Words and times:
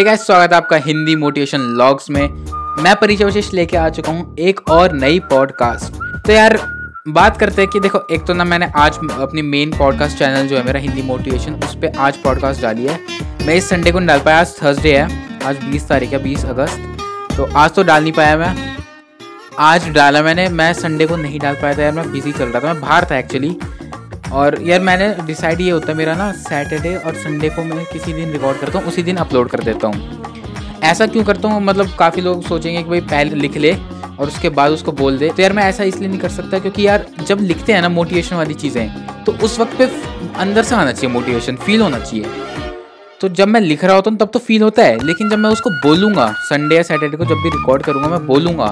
Hey 0.00 0.04
guys 0.04 0.20
स्वागत 0.26 0.52
है 0.52 0.56
आपका 0.56 0.76
हिंदी 0.76 1.14
मोटिवेशन 1.16 1.60
लॉग्स 1.78 2.08
में। 2.10 2.20
मैं 2.82 2.94
परिचय 2.96 3.24
वशिष्ठ 3.24 3.54
लेके 3.54 3.76
आ 3.76 3.88
चुका 3.88 4.12
हूँ 4.12 4.36
एक 4.38 4.60
और 4.70 4.92
नई 4.92 5.18
पॉडकास्ट 5.20 5.96
तो 6.26 6.32
यार, 6.32 6.56
बात 7.08 7.36
करते 7.36 7.62
हैं 7.62 7.70
कि 7.70 7.80
देखो, 7.80 8.00
एक 8.12 8.24
तो 8.26 8.34
ना 8.34 8.44
मैंने 8.44 8.66
आज 8.76 8.98
अपनी 9.12 9.42
मेन 9.42 9.76
पॉडकास्ट 9.78 10.18
चैनल 10.18 10.46
जो 10.48 10.56
है 10.56 10.64
मेरा 10.66 10.80
हिंदी 10.80 11.02
मोटिवेशन 11.02 11.54
उस 11.54 11.74
पर 11.74 11.98
आज 11.98 12.16
पॉडकास्ट 12.16 12.62
डाली 12.62 12.86
है। 12.86 12.98
मैं 13.46 13.54
इस 13.54 13.68
संडे 13.68 13.92
को 13.92 13.98
नहीं 13.98 14.08
डाल 14.08 14.20
पाया, 14.20 14.38
आज 14.38 14.56
थर्सडे 14.62 14.96
है, 14.96 15.38
आज 15.44 15.64
20 15.64 15.88
तारीख 15.88 16.12
है 16.12 16.22
20 16.24 16.44
अगस्त। 16.44 17.36
तो 17.36 17.50
आज 17.54 17.74
तो 17.74 17.82
डाल 17.82 18.02
नहीं 18.02 18.12
पाया 18.12 18.36
मैं। 18.36 18.76
आज 19.58 19.88
डाला 19.90 20.22
मैंने, 20.22 20.48
मैं 20.48 20.72
संडे 20.72 21.06
को 21.06 21.16
नहीं 21.16 21.40
डाल 21.40 21.54
पाया 21.54 21.78
था 21.78 21.82
यार, 21.82 21.92
मैं 21.92 22.10
बिज़ी 22.12 22.32
चल 22.32 22.44
रहा 22.44 22.60
था, 22.60 22.72
मैं 22.72 22.80
बाहर 22.80 23.06
था 23.10 23.18
एक्चुअली 23.18 23.56
और 24.32 24.60
यार 24.62 24.80
मैंने 24.80 25.14
डिसाइड 25.26 25.60
ये 25.60 25.70
होता 25.70 25.86
है 25.88 25.96
मेरा 25.98 26.14
ना 26.14 26.30
सैटरडे 26.32 26.94
और 26.96 27.14
संडे 27.16 27.48
को 27.50 27.64
मैं 27.64 27.84
किसी 27.86 28.12
दिन 28.12 28.32
रिकॉर्ड 28.32 28.58
करता 28.58 28.78
हूँ, 28.78 28.88
उसी 28.88 29.02
दिन 29.02 29.16
अपलोड 29.16 29.48
कर 29.50 29.62
देता 29.62 29.88
हूँ। 29.88 30.80
ऐसा 30.82 31.06
क्यों 31.06 31.24
करता 31.24 31.48
हूँ? 31.48 31.62
मतलब 31.62 31.94
काफ़ी 31.98 32.22
लोग 32.22 32.42
सोचेंगे 32.42 32.82
कि 32.82 32.88
भाई 32.88 33.00
पहले 33.00 33.36
लिख 33.36 33.56
ले 33.56 33.72
और 33.72 34.26
उसके 34.26 34.48
बाद 34.50 34.72
उसको 34.72 34.92
बोल 34.92 35.18
दे। 35.18 35.28
तो 35.28 35.42
यार 35.42 35.52
मैं 35.52 35.62
ऐसा 35.64 35.84
इसलिए 35.84 36.08
नहीं 36.08 36.20
कर 36.20 36.28
सकता 36.28 36.58
क्योंकि 36.58 36.86
यार 36.86 37.06
जब 37.26 37.40
लिखते 37.40 37.72
हैं 37.72 37.82
ना 37.82 37.88
मोटिवेशन 37.88 38.36
वाली 38.36 38.54
चीज़ें 38.54 39.24
तो 39.24 39.32
उस 39.44 39.58
वक्त 39.60 39.76
पे 39.78 39.90
अंदर 40.40 40.62
से 40.62 40.74
आना 40.74 40.92
चाहिए 40.92 41.12
मोटिवेशन 41.14 41.56
फील 41.56 41.80
होना 41.80 41.98
चाहिए। 41.98 42.24
तो 43.20 43.28
जब 43.28 43.48
मैं 43.48 43.60
लिख 43.60 43.82
रहा 43.84 43.94
होता 43.94 44.10
हूँ, 44.10 44.18
तब 44.18 44.30
तो 44.32 44.38
फील 44.38 44.62
होता 44.62 44.82
है, 44.82 44.98
लेकिन 45.06 45.30
जब 45.30 45.38
मैं 45.38 45.50
उसको 45.50 45.70
बोलूँगा 45.80 46.26
संडे 46.40 46.76
या 46.76 46.82
सैटरडे 46.82 47.16
को 47.16 47.24
जब 47.24 47.42
भी 47.42 47.50
रिकॉर्ड 47.50 47.82
करूँगा, 47.82 48.08
मैं 48.08 48.26
बोलूँगा 48.26 48.68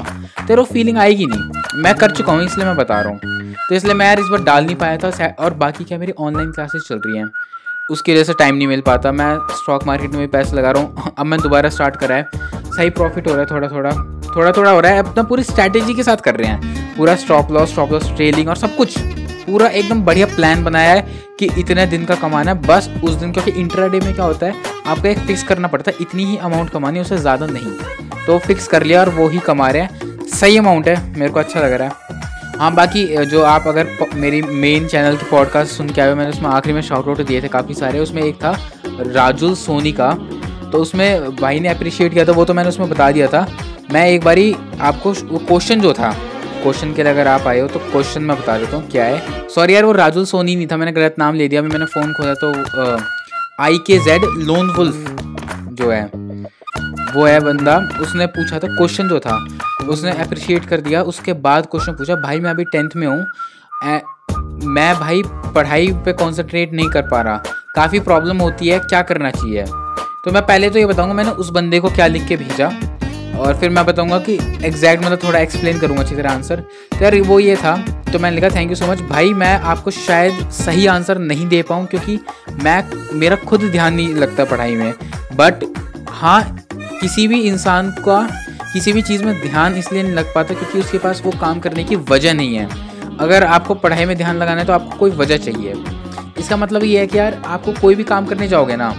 तो 0.49 0.57
वो 0.57 0.65
फीलिंग 0.65 0.99
आएगी 0.99 1.27
नहीं। 1.27 1.83
मैं 1.83 1.95
कर 1.95 2.11
चुका 2.11 2.33
हूँ, 2.33 2.45
इसलिए 2.45 2.67
मैं 2.67 2.77
बता 2.77 3.01
रहा 3.01 3.13
हूँ। 3.13 3.38
तो 3.69 3.75
इसलिए 3.75 3.95
मैं 3.95 4.07
यार 4.07 4.21
इस 4.21 4.27
बार 4.27 4.43
डाल 4.43 4.65
नहीं 4.65 4.77
पाया 4.77 4.97
था 4.97 5.35
और 5.39 5.55
बाकी 5.55 5.85
क्या 5.85 5.99
मेरी 5.99 6.13
ऑनलाइन 6.19 6.51
क्लासेस 6.53 6.83
चल 6.89 7.01
रही 7.07 7.19
हैं। 7.19 7.31
उसकी 7.91 8.13
वजह 8.13 8.25
से 8.25 8.33
टाइम 8.39 8.55
नहीं 8.55 8.67
मिल 8.69 8.81
पाता। 8.81 9.13
मैं 9.13 9.35
स्टॉक 9.53 9.85
मार्केट 9.87 10.11
में 10.11 10.21
भी 10.21 10.27
पैसे 10.27 10.57
लगा 10.57 10.71
रहा 10.71 10.83
हूँ। 10.83 11.13
अब 11.19 11.27
मैं 11.27 11.41
दोबारा 11.41 11.69
स्टार्ट 11.69 11.97
करा 11.97 12.17
है। 12.17 12.29
सही 12.67 12.91
प्रॉफिट 12.91 13.29
हो 13.29 13.35
रहा 13.35 13.41
है 13.41 13.47
थोड़ा 13.47 13.69
थोड़ा 13.69 13.91
थोड़ा 14.35 14.53
थोड़ा 14.53 14.71
हो 14.71 14.81
रहा 14.81 14.93
है। 14.93 14.99
अपना 14.99 15.23
पूरी 15.23 15.43
स्ट्रैटेजी 15.43 15.95
के 15.95 16.03
साथ 16.03 16.17
कर 16.17 16.37
रहे 16.37 16.49
हैं। 16.49 16.97
पूरा 16.97 17.15
stop 17.17 17.53
loss 17.53 17.71
stop 17.71 17.93
loss 17.93 18.11
trailing 18.17 18.49
और 18.49 18.57
सब 18.57 18.77
कुछ। 18.77 18.99
पूरा 18.99 19.67
एकदम 19.69 20.03
बढ़िया 20.05 20.27
प्लान 20.27 20.65
बनाया 20.65 20.95
है 20.95 21.07
कि 21.39 21.49
इतने 21.59 21.87
दिन 21.87 22.05
का 22.05 22.15
कमाना 22.15 22.51
है। 22.51 22.61
बस 22.63 22.91
उस 23.05 23.15
दिन 23.15 23.33
क्योंकि 23.33 23.51
इंटरडे 23.51 24.01
में 24.01 24.13
क्या 24.15 24.25
होता 24.25 24.47
है, 24.47 24.55
आपको 24.87 25.09
एक 25.09 25.19
फिक्स 25.19 25.43
करना 25.43 25.69
पड़ता 25.69 25.91
है। 25.91 25.97
इतनी 26.01 26.25
ही 26.25 26.37
अमाउंट 26.39 26.71
कमानी 26.71 27.01
उससे 27.01 27.19
ज़्यादा 27.19 27.47
नहीं। 27.47 27.73
तो 28.27 28.39
फिक्स 28.39 28.69
कर 28.69 28.83
लिया 28.83 29.01
और 29.01 29.09
वो 29.11 29.29
ही 29.29 29.39
कमा 29.39 29.71
रहे 29.71 29.83
हैं। 29.83 30.27
सही 30.29 30.57
अमाउंट 30.59 30.89
है, 30.89 31.19
मेरे 31.19 31.33
को 31.33 31.41
अच्छा 31.41 31.61
लग 31.61 31.73
रहा 31.73 31.89
है। 31.89 32.18
हाँ 32.59 32.73
बाकी 32.75 33.05
जो 33.27 33.43
आप 33.43 33.67
अगर 33.69 33.89
मेरी 34.15 34.41
मेन 34.43 34.87
चैनल 34.89 35.17
की 35.17 35.27
पॉडकास्ट 35.31 35.73
सुन 35.73 35.89
के 35.89 36.01
आए 36.01 36.09
हो, 36.11 36.17
मैंने 36.17 36.31
उसमें 36.31 36.49
आखिरी 36.51 36.75
में 36.75 36.81
शॉर्ट 36.83 37.09
आउट 37.09 37.21
दिए 37.21 37.43
थे 37.43 37.49
काफ़ी 37.49 37.75
सारे। 37.75 37.99
उसमें 38.01 38.23
एक 38.23 38.37
था 38.37 38.51
राजुल 38.87 39.55
सोनी 39.55 39.93
का। 39.93 40.11
तो 40.73 40.79
उसमें 40.79 41.37
भाई 41.37 41.61
ने 41.61 41.69
अप्रिशिएट 41.69 42.13
किया 42.13 42.25
था, 42.25 42.33
वो 42.33 42.45
तो 42.45 42.55
मैंने 42.55 42.69
उसमें 42.69 42.89
बता 42.91 43.11
दिया 43.11 43.27
था। 43.27 43.47
मैं 43.93 44.07
एक 44.09 44.25
बारी 44.25 44.55
आपको 44.81 45.13
वो 45.13 45.39
क्वेश्चन 45.39 45.81
जो 45.81 45.93
था 45.93 46.13
क्वेश्चन 46.63 46.93
के 46.95 47.03
लिए 47.03 47.13
अगर 47.13 47.27
आप 47.29 47.47
आए 47.47 47.61
हो 47.61 47.69
तो 47.69 47.79
क्वेश्चन 47.81 48.23
मैं 48.23 48.37
बता 48.39 48.59
देता 48.59 48.77
हूँ 48.77 48.89
क्या 48.91 49.05
है। 49.05 49.47
सॉरी 49.49 49.75
यार, 49.75 49.85
वो 49.85 49.93
राजुल 49.93 50.25
सोनी 50.25 50.57
नहीं 50.57 50.67
था, 50.67 50.77
मैंने 50.77 50.93
गलत 50.93 51.15
नाम 51.19 51.35
ले 51.35 51.49
दिया। 51.49 51.61
अभी 51.61 51.71
मैंने 51.71 51.87
फ़ोन 51.87 52.13
खोला 52.13 52.35
तो 52.35 52.97
आई 53.63 53.79
के 53.87 53.99
जेड 54.01 54.25
लोन 54.39 54.71
वुल्फ 54.71 55.17
जो 55.73 55.91
है। 55.91 56.28
वो 57.15 57.25
है 57.27 57.39
बंदा, 57.41 57.77
उसने 58.03 58.27
पूछा 58.29 58.59
था 58.59 58.69
क्वेश्चन 58.69 59.09
जो 59.09 59.19
था, 59.21 59.37
उसने 59.89 60.11
अप्रिशिएट 60.21 60.65
कर 60.69 60.81
दिया, 60.81 61.03
उसके 61.05 61.33
बाद 61.41 61.67
क्वेश्चन 61.67 61.93
पूछा, 61.93 62.15
भाई, 62.17 62.41
मैं 62.41 62.51
अभी 62.51 62.65
टेंथ 62.67 62.97
में 62.97 63.07
हूँ 63.07 63.27
मैं 64.67 64.95
भाई 64.97 65.23
पढ़ाई 65.55 65.93
पे 66.05 66.13
कंसंट्रेट 66.15 66.73
नहीं 66.73 66.89
कर 66.91 67.03
पा 67.09 67.21
रहा, 67.23 67.43
काफ़ी 67.75 68.01
प्रॉब्लम 68.01 68.39
होती 68.39 68.69
है, 68.69 68.79
क्या 68.81 69.03
करना 69.03 69.31
चाहिए? 69.31 69.65
तो 70.25 70.33
मैं 70.33 70.43
पहले 70.47 70.71
तो 70.71 70.79
ये 70.79 70.87
बताऊँगा, 70.87 71.15
मैंने 71.15 71.31
उस 71.33 71.51
बंदे 71.51 71.81
को 71.81 71.91
क्या 71.91 72.07
लिख 72.07 72.27
के 72.29 72.37
भेजा, 72.37 72.71
और 73.39 73.57
फिर 73.59 73.71
मैं 73.71 73.85
बताऊँगा 73.87 74.19
कि 74.19 74.35
एग्जैक्ट 74.67 75.05
मतलब 75.05 75.19
थोड़ा 75.25 75.39
एक्सप्लेन 75.39 75.79
करूँगा 75.81 76.03
अच्छी 76.03 76.17
तरह 76.17 76.31
आंसर 76.31 76.61
तो 76.93 77.05
यार, 77.05 77.21
वो 77.21 77.39
ये 77.41 77.57
था 77.57 77.77
तो 78.13 78.19
मैंने 78.19 78.35
लिखा 78.37 78.49
थैंक 78.55 78.71
यू 78.71 78.77
सो 78.77 78.87
मच 78.87 79.01
भाई, 79.03 79.33
मैं 79.35 79.55
आपको 79.55 79.91
शायद 79.91 80.49
सही 80.53 80.87
आंसर 80.89 81.19
नहीं 81.21 81.47
दे 81.49 81.63
पाऊँ, 81.63 81.87
क्योंकि 81.87 82.19
मैं, 82.63 82.85
मेरा 83.19 83.37
खुद 83.39 83.71
ध्यान 83.71 83.95
नहीं 83.95 84.15
लगता 84.15 84.45
पढ़ाई 84.45 84.75
में 84.77 84.93
बट 85.35 85.65
हाँ 86.11 86.68
किसी 87.01 87.27
भी 87.29 87.41
इंसान 87.43 87.91
का 87.99 88.21
किसी 88.73 88.93
भी 88.93 89.03
चीज़ 89.03 89.25
में 89.25 89.41
ध्यान 89.41 89.75
इसलिए 89.77 90.03
नहीं 90.03 90.13
लग 90.13 90.33
पाता 90.35 90.55
क्योंकि 90.55 90.79
उसके 90.79 90.99
पास 90.99 91.23
वो 91.25 91.31
काम 91.41 91.61
करने 91.61 91.85
की 91.85 91.97
वजह 92.09 92.35
नहीं 92.35 92.57
है। 92.57 92.69
अगर 93.21 93.45
आपको 93.47 93.75
पढ़ाई 93.77 94.05
में 94.05 94.17
ध्यान 94.17 94.37
लगाना 94.37 94.61
है 94.61 94.67
तो 94.67 94.73
आपको 94.73 94.99
कोई 94.99 95.11
वजह 95.13 95.39
चाहिए। 95.39 95.75
इसका 96.39 96.57
मतलब 96.57 96.85
ये 96.85 96.99
है 97.01 97.07
कि 97.07 97.19
यार 97.19 97.41
आपको 97.47 97.73
कोई 97.73 97.95
भी 97.95 98.05
काम 98.05 98.27
करने 98.27 98.49
जाओगे 98.49 98.77
ना 98.77 98.91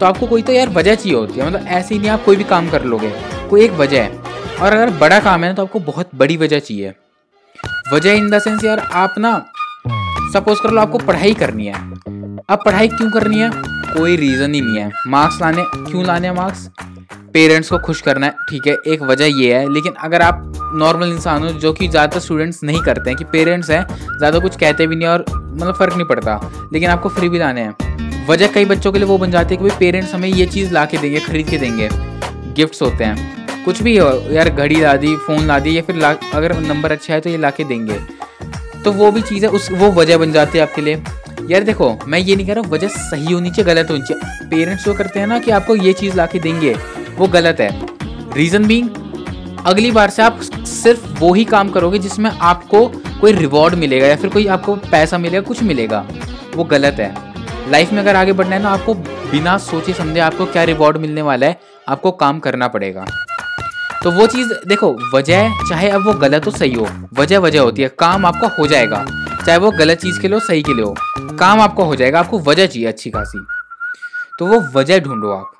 तो 0.00 0.06
आपको 0.06 0.26
कोई 0.26 0.42
तो 0.42 0.52
यार 0.52 0.68
वजह 0.70 0.94
चाहिए 0.94 1.16
होती 1.16 1.40
है। 1.40 1.46
मतलब 1.46 1.66
ऐसे 1.68 1.94
ही 1.94 2.00
नहीं 2.00 2.10
आप 2.10 2.24
कोई 2.24 2.36
भी 2.36 2.44
काम 2.44 2.68
कर 2.70 2.84
लोगे, 2.84 3.12
कोई 3.50 3.64
एक 3.64 3.72
वजह 3.72 4.02
है। 4.02 4.56
और 4.56 4.72
अगर 4.72 4.90
बड़ा 4.98 5.18
काम 5.20 5.44
है 5.44 5.48
ना 5.50 5.54
तो 5.54 5.62
आपको 5.62 5.80
बहुत 5.82 6.10
बड़ी 6.14 6.36
वजह 6.36 6.58
चाहिए। 6.60 6.94
वजह 7.92 8.12
इन 8.12 8.30
द 8.30 8.38
सेंस 8.38 8.64
यार 8.64 8.78
आप 8.78 9.14
ना 9.18 9.38
सपोज़ 10.32 10.62
कर 10.62 10.70
लो 10.70 10.80
आपको 10.80 10.98
पढ़ाई 11.00 11.34
करनी 11.34 11.66
है। 11.66 11.74
अब 11.74 12.62
पढ़ाई 12.64 12.88
क्यों 12.88 13.10
करनी 13.10 13.38
है? 13.38 13.50
कोई 13.88 14.16
रीज़न 14.16 14.54
ही 14.54 14.60
नहीं 14.60 14.78
है। 14.78 14.90
मार्क्स 15.06 15.40
लाने, 15.40 15.62
क्यों 15.66 16.04
लाने 16.06 16.32
मार्क्स 16.32 16.68
पेरेंट्स 17.38 17.68
को 17.70 17.78
खुश 17.78 18.00
करना 18.00 18.26
है, 18.26 18.32
ठीक 18.48 18.66
है, 18.66 18.76
एक 18.86 19.02
वजह 19.02 19.26
ये 19.40 19.54
है। 19.54 19.68
लेकिन 19.72 19.92
अगर 20.04 20.22
आप 20.22 20.70
नॉर्मल 20.74 21.08
इंसान 21.08 21.42
हो, 21.42 21.48
जो 21.50 21.72
कि 21.72 21.88
ज़्यादातर 21.88 22.20
स्टूडेंट्स 22.20 22.62
नहीं 22.62 22.80
करते 22.82 23.10
हैं, 23.10 23.16
कि 23.18 23.24
पेरेंट्स 23.24 23.70
हैं, 23.70 23.84
ज़्यादा 24.18 24.38
कुछ 24.38 24.56
कहते 24.56 24.86
भी 24.86 24.96
नहीं 24.96 25.08
और 25.08 25.24
मतलब 25.30 25.74
फ़र्क 25.74 25.94
नहीं 25.94 26.06
पड़ता, 26.06 26.68
लेकिन 26.72 26.90
आपको 26.90 27.08
फ्री 27.08 27.28
भी 27.28 27.38
लाने 27.38 27.60
हैं। 27.60 28.26
वजह 28.26 28.46
कई 28.46 28.64
बच्चों 28.64 28.92
के 28.92 28.98
लिए 28.98 29.08
वो 29.08 29.18
बन 29.18 29.30
जाती 29.30 29.54
है 29.54 29.62
कि 29.62 29.68
भाई 29.68 29.78
पेरेंट्स 29.80 30.14
हमें 30.14 30.28
ये 30.28 30.46
चीज़ 30.46 30.72
ला 30.72 30.84
के 30.84 30.98
देंगे, 30.98 31.20
खरीद 31.20 31.48
के 31.48 31.58
देंगे 31.58 31.88
गिफ्ट्स 32.56 32.82
होते 32.82 33.04
हैं। 33.04 33.64
कुछ 33.64 33.82
भी 33.82 33.96
हो, 33.96 34.10
यार 34.30 34.50
घड़ी 34.50 34.80
ला 34.80 34.96
दी 34.96 35.14
फ़ोन 35.16 35.46
ला 35.46 35.58
दी, 35.58 35.76
या 35.76 35.82
फिर 35.82 35.96
ला, 35.96 36.10
अगर 36.34 36.58
नंबर 36.58 36.92
अच्छा 36.92 37.14
है 37.14 37.20
तो 37.20 37.30
ये 37.30 37.38
ला 37.38 37.50
के 37.50 37.64
देंगे। 37.64 38.00
तो 38.84 38.92
वो 38.92 39.12
भी 39.12 39.22
चीज़ 39.22 39.46
उस, 39.46 39.70
वो 39.72 39.92
वजह 39.92 40.18
बन 40.18 40.32
जाती 40.32 40.58
है 40.58 40.64
आपके 40.64 40.82
लिए। 40.82 41.02
यार 41.50 41.62
देखो, 41.62 41.96
मैं 42.06 42.18
ये 42.18 42.36
नहीं 42.36 42.46
कह 42.46 42.52
रहा 42.52 42.68
वजह 42.68 42.88
सही 42.88 43.32
होनी 43.32 43.50
चाहिए, 43.50 43.74
गलत 43.74 43.90
होनी 43.90 44.02
चाहिए। 44.02 44.48
पेरेंट्स 44.48 44.84
जो 44.84 44.94
करते 44.94 45.20
हैं 45.20 45.26
ना 45.26 45.38
कि 45.38 45.50
आपको 45.50 45.76
ये 45.76 45.92
चीज़ 45.92 46.16
ला 46.16 46.26
के 46.26 46.38
देंगे 46.38 46.76
वो 47.18 47.26
गलत 47.26 47.56
है। 47.60 47.86
रीज़न 48.36 48.66
बींग 48.66 48.90
अगली 49.66 49.90
बार 49.90 50.10
से 50.10 50.22
आप 50.22 50.40
सिर्फ़ 50.42 51.18
वो 51.18 51.34
ही 51.34 51.44
काम 51.44 51.68
करोगे 51.68 51.98
जिसमें 51.98 52.30
आपको 52.30 52.92
कोई 53.20 53.32
रिवॉर्ड 53.32 53.74
मिलेगा 53.74 54.06
या 54.06 54.16
फिर 54.16 54.30
कोई 54.30 54.46
आपको 54.46 54.74
पैसा 54.74 55.18
मिलेगा, 55.18 55.40
कुछ 55.40 55.62
मिलेगा। 55.62 56.06
वो 56.56 56.64
गलत 56.64 56.94
है। 56.94 57.28
लाइफ 57.70 57.92
में 57.92 58.00
अगर 58.00 58.16
आगे 58.16 58.32
बढ़ना 58.32 58.56
है 58.56 58.62
ना, 58.62 58.68
आपको 58.68 58.94
बिना 58.94 59.58
सोचे 59.58 59.92
समझे 59.92 60.20
आपको 60.20 60.46
क्या 60.46 60.64
रिवॉर्ड 60.64 60.96
मिलने 60.96 61.22
वाला 61.22 61.46
है, 61.46 61.60
आपको 61.88 62.10
काम 62.10 62.38
करना 62.38 62.68
पड़ेगा। 62.68 63.04
तो 64.04 64.10
वो 64.10 64.26
चीज़, 64.26 64.48
देखो, 64.68 64.98
वजह, 65.14 65.48
चाहे 65.48 65.88
अब 65.88 66.04
वो 66.04 66.12
गलत 66.12 66.46
हो, 66.46 66.50
सही 66.50 66.72
हो, 66.72 66.88
वजह 67.14 67.38
वजह 67.38 67.60
होती 67.60 67.82
है। 67.82 67.88
काम 67.88 68.26
आपका 68.26 68.56
हो 68.58 68.66
जाएगा। 68.66 69.06
चाहे 69.46 69.58
वो 69.58 69.70
गलत 69.70 69.98
चीज़ 69.98 70.20
के 70.20 70.28
लिए 70.28 70.34
हो, 70.34 70.40
सही 70.40 70.62
के 70.62 70.74
लिए 70.74 70.84
हो। 70.84 70.94
काम 71.18 71.60
आपका 71.60 71.84
हो 71.84 71.96
जाएगा, 71.96 72.20
आपको 72.20 72.38
वजह 72.38 72.66
चाहिए 72.66 72.88
अच्छी 72.88 73.10
खासी। 73.10 73.46
तो 74.38 74.46
वो 74.46 74.80
वजह 74.80 75.00
ढूंढो 75.00 75.30
आप। 75.30 75.57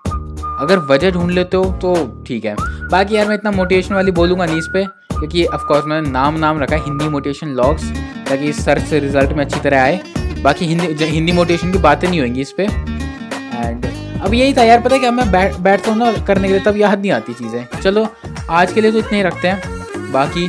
अगर 0.59 0.79
वजह 0.87 1.11
ढूंढ 1.11 1.31
लेते 1.31 1.57
हो 1.57 1.65
तो 1.83 1.95
ठीक 2.27 2.45
है। 2.45 2.55
बाकी 2.91 3.17
यार 3.17 3.29
मैं 3.29 3.35
इतना 3.35 3.51
मोटिवेशन 3.51 3.95
वाली 3.95 4.11
बोलूँगा 4.13 4.45
इस 4.47 4.67
पर 4.67 4.87
क्योंकि 5.11 5.45
ऑफकोर्स 5.47 5.85
मैंने 5.87 6.11
नाम 6.11 6.39
नाम 6.39 6.59
रखा 6.59 6.77
है, 6.77 6.85
हिंदी 6.85 7.09
मोटिवेशन 7.09 7.49
लॉग्स 7.55 7.91
ताकि 8.29 8.53
सर्च 8.55 8.83
से 8.85 8.99
रिज़ल्ट 9.01 9.33
में 9.33 9.45
अच्छी 9.45 9.61
तरह 9.61 9.83
आए। 9.83 10.01
बाकी 10.43 10.67
हिंदी 10.67 11.05
हिंदी 11.05 11.33
मोटिवेशन 11.33 11.73
की 11.73 11.79
बातें 11.81 12.09
नहीं 12.09 12.21
होंगी 12.21 12.41
इस 12.41 12.53
पर 12.53 12.63
एंड 13.55 13.87
अब 14.23 14.35
यही 14.35 14.55
था 14.55 14.63
यार, 14.63 14.81
पता 14.81 14.95
है 14.95 15.01
क्या? 15.01 15.11
मैं 15.11 15.31
बैठ, 15.33 15.57
बैठता 15.57 15.91
हूँ 15.91 15.99
ना 15.99 16.13
करने 16.27 16.49
के 16.49 16.55
लिए, 16.55 16.63
तब 16.63 16.77
याद 16.77 17.01
नहीं 17.01 17.11
आती 17.13 17.33
चीज़ें। 17.35 17.81
चलो, 17.83 18.07
आज 18.51 18.73
के 18.73 18.81
लिए 18.81 18.93
तो 18.93 18.99
इतने 18.99 19.19
ही 19.19 19.23
रखते 19.23 19.49
हैं। 19.49 20.13
बाकी 20.13 20.45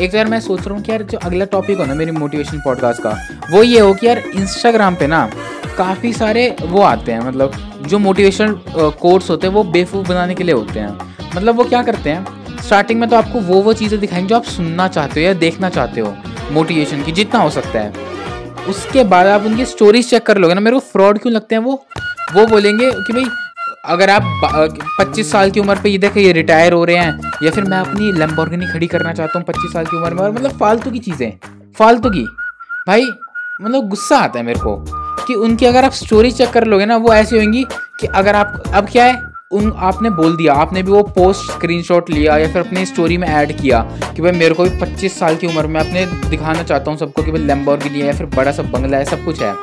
एक 0.00 0.10
तो 0.10 0.16
यार 0.16 0.26
मैं 0.26 0.40
सोच 0.40 0.66
रहा 0.66 0.74
हूँ 0.74 0.82
कि 0.84 0.92
यार 0.92 1.02
जो 1.02 1.18
अगला 1.18 1.44
टॉपिक 1.46 1.78
हो 1.78 1.84
ना 1.84 1.94
मेरी 1.94 2.10
मोटिवेशन 2.10 2.60
पॉडकास्ट 2.60 3.02
का, 3.02 3.16
वो 3.50 3.62
ये 3.62 3.80
हो 3.80 3.92
कि 3.94 4.06
यार 4.06 4.18
इंस्टाग्राम 4.18 4.94
पे 4.94 5.06
ना 5.06 5.28
काफ़ी 5.78 6.12
सारे 6.12 6.48
वो 6.62 6.82
आते 6.82 7.12
हैं 7.12 7.20
मतलब 7.20 7.52
जो 7.86 7.98
मोटिवेशनल 7.98 8.58
कोर्स 9.00 9.30
होते 9.30 9.46
हैं, 9.46 9.54
वो 9.54 9.62
बेवकूफ़ 9.64 10.08
बनाने 10.08 10.34
के 10.34 10.44
लिए 10.44 10.54
होते 10.54 10.80
हैं। 10.80 10.98
मतलब 11.36 11.56
वो 11.56 11.64
क्या 11.64 11.82
करते 11.82 12.10
हैं 12.10 12.58
स्टार्टिंग 12.58 13.00
में 13.00 13.08
तो 13.10 13.16
आपको 13.16 13.40
वो 13.40 13.60
वो 13.62 13.72
चीज़ें 13.72 13.98
दिखाएँगे 14.00 14.28
जो 14.28 14.36
आप 14.36 14.44
सुनना 14.44 14.88
चाहते 14.88 15.20
हो 15.20 15.26
या 15.26 15.32
देखना 15.34 15.68
चाहते 15.68 16.00
हो 16.00 16.14
मोटिवेशन 16.52 17.02
की, 17.02 17.12
जितना 17.12 17.40
हो 17.40 17.50
सकता 17.50 17.80
है। 17.80 17.92
उसके 18.68 19.04
बाद 19.04 19.26
आप 19.26 19.42
उनकी 19.42 19.64
स्टोरीज 19.66 20.10
चेक 20.10 20.22
कर 20.22 20.38
लोगे 20.38 20.54
ना, 20.54 20.60
मेरे 20.60 20.76
को 20.76 20.80
फ्रॉड 20.82 21.18
क्यों 21.18 21.34
लगते 21.34 21.54
हैं 21.54 21.62
वो? 21.62 21.72
वो 22.34 22.46
बोलेंगे 22.46 22.90
कि 22.90 23.12
भाई, 23.12 23.24
अगर 23.84 24.10
आप 24.10 24.22
25 25.00 25.30
साल 25.32 25.50
की 25.50 25.60
उम्र 25.60 25.78
पे 25.82 25.88
ये 25.88 25.98
देखें, 25.98 26.20
ये 26.20 26.32
रिटायर 26.32 26.72
हो 26.72 26.84
रहे 26.84 26.96
हैं, 26.96 27.32
या 27.42 27.50
फिर 27.50 27.64
मैं 27.64 27.78
अपनी 27.78 28.12
लैम्बोर्गिनी 28.12 28.66
खड़ी 28.66 28.86
करना 28.86 29.12
चाहता 29.12 29.38
हूँ 29.38 29.46
25 29.46 29.72
साल 29.72 29.86
की 29.86 29.96
उम्र 29.96 30.14
में, 30.14 30.22
और 30.22 30.32
मतलब 30.32 30.58
फालतू 30.58 30.90
की 30.90 30.98
चीज़ें, 30.98 31.32
फालतू 31.78 32.10
की। 32.10 32.24
भाई 32.88 33.06
मतलब 33.62 33.88
गुस्सा 33.88 34.18
आता 34.18 34.38
है 34.38 34.44
मेरे 34.44 34.60
को। 34.60 35.03
कि 35.26 35.34
उनकी 35.34 35.66
अगर 35.66 35.84
आप 35.84 35.92
स्टोरी 35.92 36.30
चेक 36.30 36.50
कर 36.50 36.64
लोगे 36.64 36.86
ना, 36.86 36.96
वो 36.96 37.14
ऐसी 37.14 37.38
होंगी 37.38 37.66
कि 38.00 38.06
अगर 38.06 38.36
आप, 38.36 38.62
अब 38.74 38.88
क्या 38.88 39.04
है? 39.04 39.34
उन, 39.52 39.72
आपने 39.76 40.10
बोल 40.10 40.36
दिया, 40.36 40.54
आपने 40.54 40.82
भी 40.82 40.90
वो 40.92 41.02
पोस्ट 41.02 41.52
स्क्रीनशॉट 41.52 42.10
लिया 42.10 42.36
या 42.38 42.48
फिर 42.48 42.66
अपनी 42.66 42.86
स्टोरी 42.86 43.18
में 43.18 43.28
ऐड 43.28 43.60
किया 43.60 43.80
कि 44.16 44.22
भाई 44.22 44.32
मेरे 44.32 44.54
को 44.54 44.64
भी 44.64 44.70
25 44.80 45.18
साल 45.18 45.36
की 45.36 45.46
उम्र 45.46 45.66
में 45.66 45.80
अपने 45.80 46.06
दिखाना 46.30 46.62
चाहता 46.62 46.90
हूँ 46.90 46.98
सबको 46.98 47.22
कि 47.22 47.30
भाई 47.30 47.40
लैम्बोर्गिनी 47.40 48.00
है 48.00 48.06
या 48.06 48.12
फिर 48.12 48.26
बड़ा 48.26 48.52
सा 48.52 48.62
बंगला 48.62 48.96
है, 48.96 49.04
सब 49.04 49.24
कुछ 49.24 49.42
है। 49.42 49.54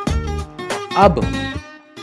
अब 0.98 1.25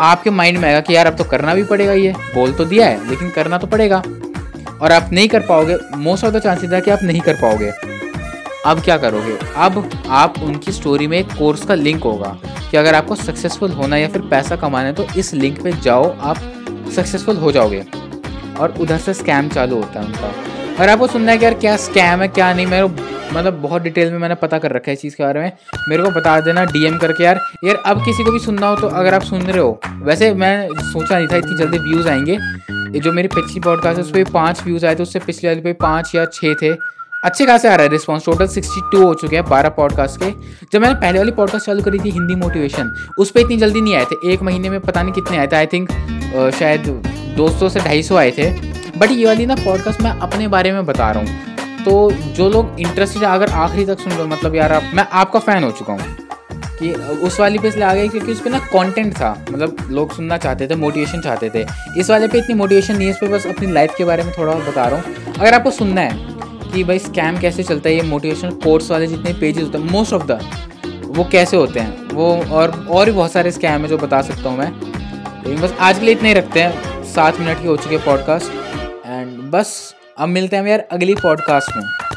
आपके 0.00 0.30
माइंड 0.30 0.58
में 0.58 0.68
आएगा 0.68 0.80
कि 0.80 0.96
यार 0.96 1.06
अब 1.06 1.16
तो 1.16 1.24
करना 1.24 1.54
भी 1.54 1.64
पड़ेगा 1.64 1.92
ये, 1.92 2.12
बोल 2.34 2.52
तो 2.52 2.64
दिया 2.64 2.86
है, 2.86 3.10
लेकिन 3.10 3.30
करना 3.30 3.58
तो 3.58 3.66
पड़ेगा। 3.66 4.02
और 4.82 4.92
आप 4.92 5.10
नहीं 5.12 5.28
कर 5.28 5.40
पाओगे 5.40 5.78
मोस्ट 5.96 6.24
ऑफ़ 6.24 6.34
द 6.34 6.38
चांसेस 6.38 6.70
है 6.70 6.80
कि 6.80 6.90
आप 6.90 6.98
नहीं 7.02 7.20
कर 7.20 7.34
पाओगे। 7.34 7.72
अब 8.66 8.80
क्या 8.80 8.96
करोगे? 8.96 9.38
अब 9.56 9.90
आप 10.08 10.34
उनकी 10.42 10.72
स्टोरी 10.72 11.06
में 11.06 11.18
एक 11.18 11.32
कोर्स 11.38 11.64
का 11.64 11.74
लिंक 11.74 12.04
होगा। 12.04 12.38
कि 12.70 12.76
अगर 12.76 12.94
आपको 12.94 13.14
सक्सेसफुल 13.14 13.70
होना 13.70 13.96
या 13.96 14.08
फिर 14.08 14.22
पैसा 14.22 14.56
कमाना 14.56 14.86
है 14.86 14.94
तो 14.94 15.06
इस 15.16 15.34
लिंक 15.34 15.62
पे 15.62 15.72
जाओ, 15.72 16.16
आप 16.20 16.36
सक्सेसफुल 16.96 17.36
हो 17.36 17.52
जाओगे। 17.52 17.84
और 18.60 18.74
उधर 18.80 18.98
से 18.98 19.14
स्कैम 19.14 19.48
चालू 19.48 19.76
होता 19.76 20.00
है 20.00 20.06
उनका। 20.06 20.32
अगर 20.78 20.88
आपको 20.88 21.06
सुनना 21.06 21.32
है 21.32 21.38
कि 21.38 21.44
यार 21.44 21.54
क्या 21.54 21.76
स्कैम 21.76 22.20
है, 22.20 22.28
क्या 22.28 22.52
नहीं, 22.52 22.66
मेरे 22.66 22.88
मतलब 23.32 23.54
बहुत 23.54 23.82
डिटेल 23.82 24.10
में 24.10 24.18
मैंने 24.18 24.34
पता 24.34 24.58
कर 24.58 24.70
रखा 24.70 24.90
है 24.90 24.92
इस 24.92 25.00
चीज़ 25.00 25.16
के 25.16 25.22
बारे 25.22 25.40
में। 25.40 25.52
मेरे 25.88 26.02
को 26.02 26.10
बता 26.10 26.40
देना 26.40 26.64
डीएम 26.64 26.98
करके 26.98 27.24
यार। 27.24 27.40
यार, 27.64 27.82
अब 27.86 28.04
किसी 28.04 28.24
को 28.24 28.32
भी 28.32 28.38
सुनना 28.38 28.66
हो 28.66 28.76
तो 28.76 28.86
अगर 28.86 29.14
आप 29.14 29.22
सुन 29.22 29.42
रहे 29.42 29.58
हो, 29.58 29.80
वैसे 30.02 30.34
मैं 30.34 30.68
सोचा 30.72 31.18
नहीं 31.18 31.28
था 31.28 31.36
इतनी 31.36 31.58
जल्दी 31.58 31.78
व्यूज़ 31.78 32.08
आएँगे। 32.08 32.38
जो 33.00 33.12
मेरी 33.12 33.28
पिछली 33.28 33.60
पॉडकास्ट 33.60 33.98
है, 33.98 34.04
उस 34.04 34.10
पर 34.10 34.24
पाँच 34.24 34.62
व्यूज़ 34.64 34.86
आए 34.86 34.94
थे, 34.94 35.02
उससे 35.02 35.18
पिछले 35.18 35.50
वाले 35.50 35.60
पे 35.60 35.72
पाँच 35.72 36.12
या 36.14 36.24
छः 36.24 36.54
थे। 36.54 36.97
अच्छे 37.24 37.44
खासे 37.46 37.68
आ 37.68 37.74
रहा 37.74 37.82
है 37.82 37.90
रिस्पॉन्स 37.90 38.24
टोटल 38.24 38.46
सिक्सटी 38.46 38.80
टू 38.92 39.02
हो 39.04 39.14
चुके 39.14 39.36
हैं 39.36 39.44
बारह 39.44 39.68
पॉडकास्ट 39.68 40.20
के. 40.22 40.30
जब 40.72 40.80
मैंने 40.80 40.94
पहले 40.94 41.18
वाली 41.18 41.30
पॉडकास्ट 41.30 41.66
चालू 41.66 41.82
करी 41.82 41.98
थी, 41.98 42.10
हिंदी 42.10 42.34
मोटिवेशन 42.34 42.92
उस 43.18 43.30
पर 43.30 43.40
इतनी 43.40 43.56
जल्दी 43.56 43.80
नहीं 43.80 43.94
आए 43.94 44.04
थे. 44.04 44.32
एक 44.32 44.42
महीने 44.42 44.70
में 44.70 44.80
पता 44.80 45.02
नहीं 45.02 45.12
कितने 45.12 45.38
आए 45.38 45.46
थे. 45.46 45.56
आई 45.56 45.66
थिंक 45.66 45.90
शायद 46.58 46.86
दो 47.36 47.48
सौ 47.50 47.68
से 47.68 47.80
ढाई 47.80 48.02
आए 48.18 48.30
थे. 48.30 48.50
बट 48.98 49.10
ये 49.10 49.26
वाली 49.26 49.46
ना 49.46 49.54
पॉडकास्ट 49.54 50.00
मैं 50.02 50.10
अपने 50.10 50.48
बारे 50.48 50.72
में 50.72 50.86
बता 50.86 51.10
रहा 51.10 51.22
हूँ. 51.22 51.84
तो 51.84 52.10
जो 52.36 52.48
लोग 52.50 52.80
इंटरेस्टेड 52.80 53.22
अगर 53.24 53.50
आखिरी 53.56 53.84
तक 53.86 54.00
सुन 54.00 54.16
लो 54.18 54.26
मतलब 54.26 54.54
यार 54.54 54.72
आप, 54.72 54.90
मैं 54.94 55.06
आपका 55.12 55.38
फ़ैन 55.40 55.64
हो 55.64 55.70
चुका 55.70 55.92
हूँ. 55.92 56.16
कि 56.78 56.92
उस 57.26 57.38
वाली 57.40 57.58
पे 57.58 57.68
इसलिए 57.68 57.84
आ 57.84 57.94
गई 57.94 58.08
क्योंकि 58.08 58.32
उस 58.32 58.40
पर 58.40 58.50
ना 58.50 58.58
कंटेंट 58.72 59.14
था. 59.14 59.30
मतलब 59.50 59.76
लोग 59.90 60.14
सुनना 60.16 60.36
चाहते 60.38 60.66
थे 60.66 60.74
मोटिवेशन 60.76 61.20
चाहते 61.20 61.50
थे. 61.54 61.66
इस 61.98 62.10
वाले 62.10 62.28
पे 62.28 62.38
इतनी 62.38 62.54
मोटिवेशन 62.54 62.96
नहीं 62.96 63.06
है, 63.06 63.12
इस 63.12 63.18
पर 63.20 63.28
बस 63.28 63.46
अपनी 63.46 63.72
लाइफ 63.72 63.94
के 63.98 64.04
बारे 64.04 64.22
में 64.22 64.32
थोड़ा 64.38 64.54
बता 64.54 64.86
रहा 64.86 65.00
हूँ. 65.00 65.34
अगर 65.38 65.54
आपको 65.54 65.70
सुनना 65.70 66.00
है 66.00 66.37
कि 66.72 66.84
भाई 66.84 66.98
स्कैम 66.98 67.38
कैसे 67.38 67.62
चलता 67.62 67.88
है, 67.88 67.94
ये 67.96 68.02
मोटिवेशनल 68.02 68.50
कोर्स 68.50 68.90
वाले 68.90 69.06
जितने 69.06 69.32
पेजेस 69.32 69.64
होते 69.64 69.78
हैं 69.78 69.90
मोस्ट 69.90 70.12
ऑफ़ 70.12 70.22
द 70.22 70.40
वो 71.06 71.24
कैसे 71.24 71.56
होते 71.56 71.80
हैं? 71.80 72.08
वो 72.08 72.42
और 72.50 72.86
और 72.90 73.06
भी 73.06 73.12
बहुत 73.12 73.32
सारे 73.32 73.50
स्कैम 73.50 73.82
है 73.82 73.88
जो 73.88 73.98
बता 73.98 74.22
सकता 74.22 74.48
हूँ 74.48 74.58
मैं। 74.58 74.70
लेकिन 75.44 75.60
बस 75.60 75.74
आज 75.80 75.98
के 75.98 76.04
लिए 76.04 76.14
इतने 76.14 76.28
ही 76.28 76.34
रखते 76.34 76.62
हैं। 76.62 77.04
सात 77.04 77.40
मिनट 77.40 77.60
की 77.62 77.66
हो 77.68 77.76
चुके 77.76 77.98
पॉडकास्ट 77.98 78.52
एंड 79.06 79.38
बस, 79.50 79.94
अब 80.18 80.28
मिलते 80.28 80.56
हैं 80.56 80.66
यार 80.66 80.88
अगली 80.92 81.14
पॉडकास्ट 81.14 81.76
में। 81.76 82.07